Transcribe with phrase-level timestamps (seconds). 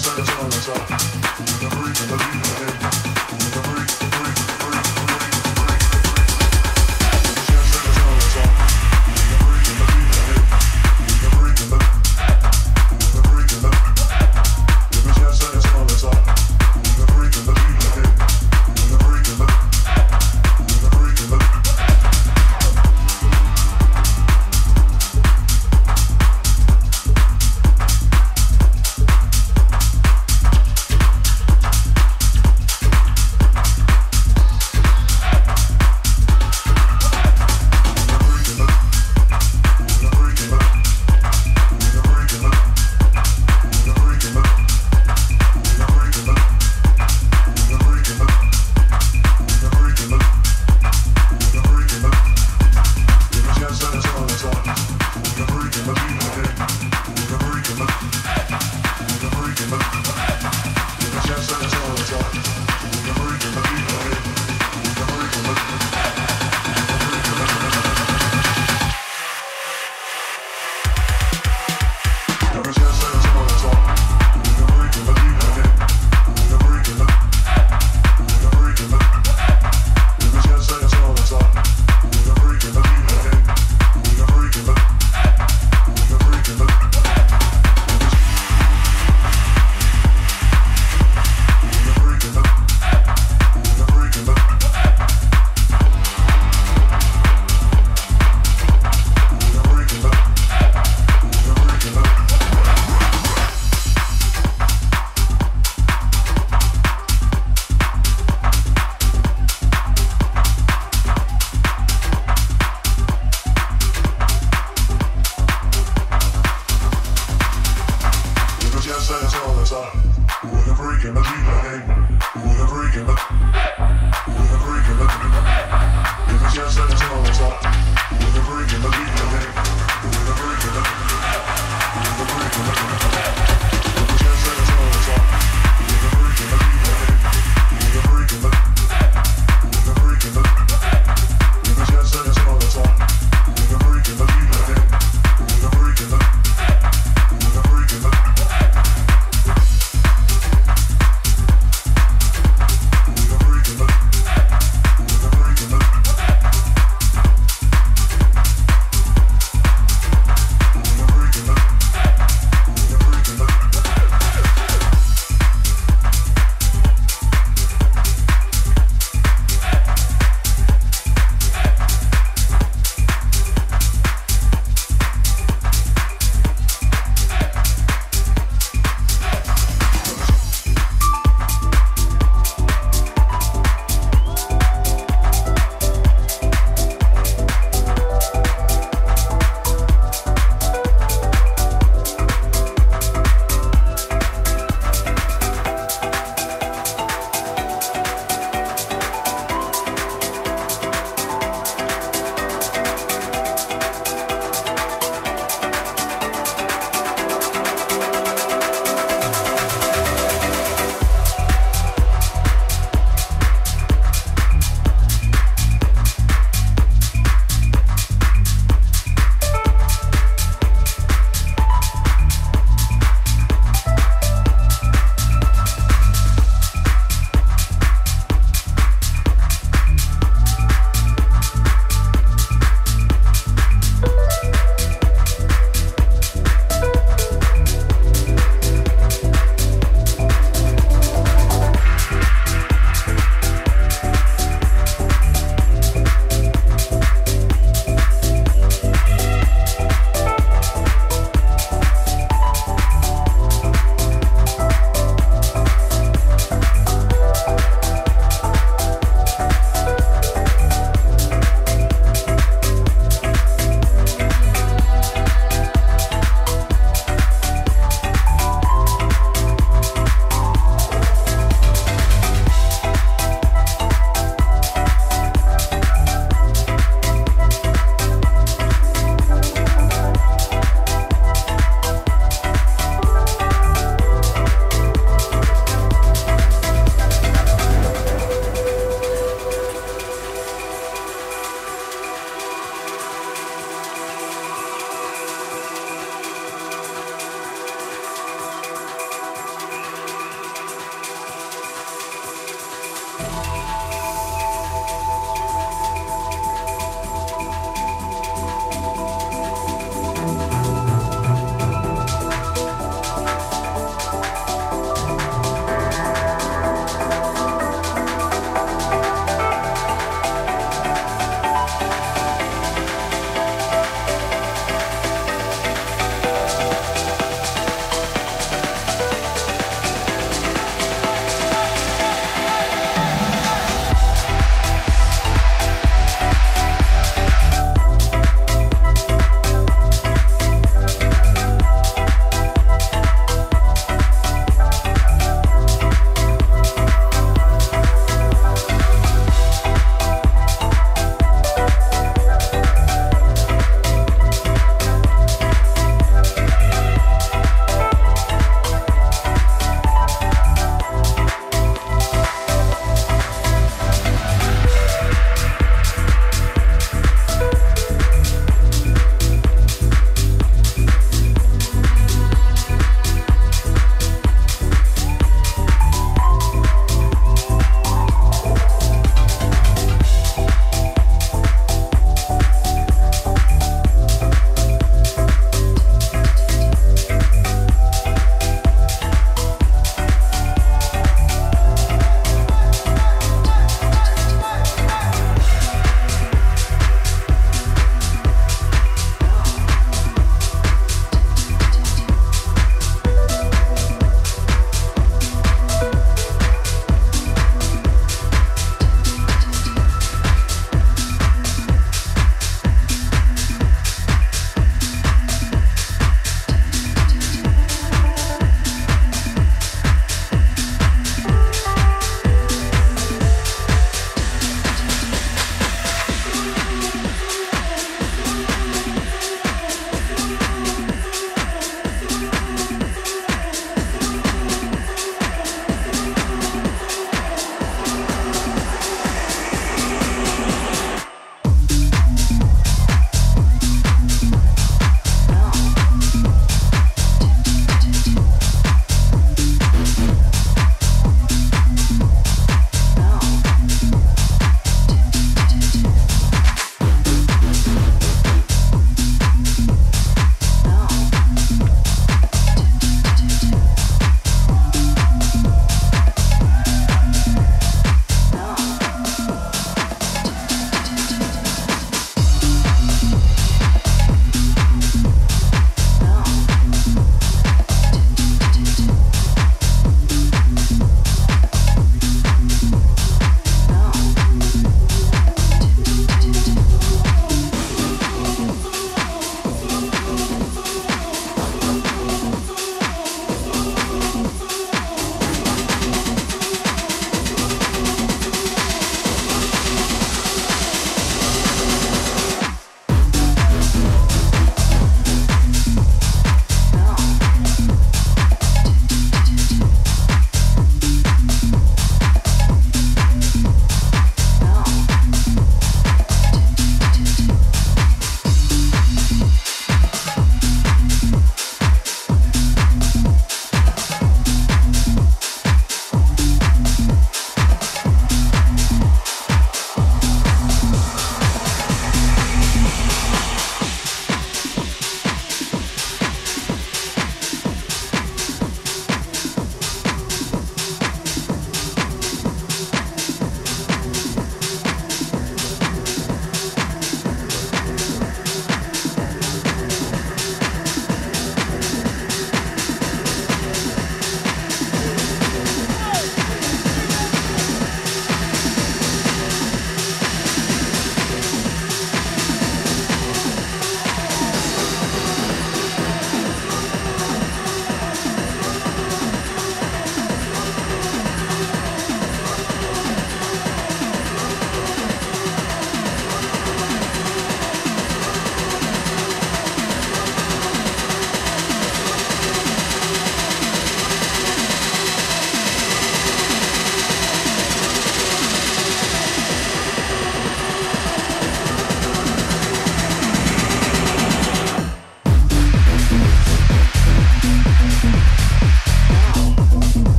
[0.00, 1.19] sun, on sun, sun.